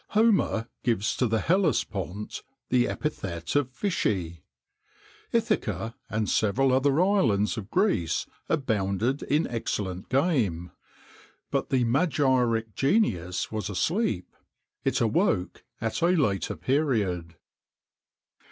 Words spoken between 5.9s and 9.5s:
and several other islands of Greece, abounded in